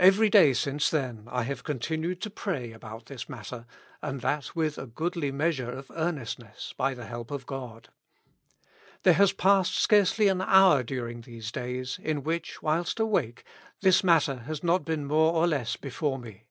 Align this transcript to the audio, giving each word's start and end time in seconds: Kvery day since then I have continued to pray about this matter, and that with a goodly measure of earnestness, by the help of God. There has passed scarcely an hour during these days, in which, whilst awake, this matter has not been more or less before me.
Kvery 0.00 0.30
day 0.32 0.52
since 0.52 0.90
then 0.90 1.28
I 1.30 1.44
have 1.44 1.62
continued 1.62 2.20
to 2.22 2.28
pray 2.28 2.72
about 2.72 3.06
this 3.06 3.28
matter, 3.28 3.66
and 4.02 4.20
that 4.20 4.56
with 4.56 4.78
a 4.78 4.86
goodly 4.88 5.30
measure 5.30 5.70
of 5.70 5.92
earnestness, 5.94 6.74
by 6.76 6.92
the 6.92 7.04
help 7.04 7.30
of 7.30 7.46
God. 7.46 7.90
There 9.04 9.14
has 9.14 9.32
passed 9.32 9.76
scarcely 9.78 10.26
an 10.26 10.40
hour 10.40 10.82
during 10.82 11.20
these 11.20 11.52
days, 11.52 12.00
in 12.02 12.24
which, 12.24 12.62
whilst 12.64 12.98
awake, 12.98 13.44
this 13.80 14.02
matter 14.02 14.38
has 14.38 14.64
not 14.64 14.84
been 14.84 15.04
more 15.06 15.32
or 15.32 15.46
less 15.46 15.76
before 15.76 16.18
me. 16.18 16.46